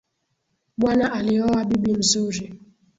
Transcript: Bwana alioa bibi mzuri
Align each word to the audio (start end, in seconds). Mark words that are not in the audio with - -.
Bwana 0.77 1.11
alioa 1.13 1.65
bibi 1.65 1.93
mzuri 1.93 2.53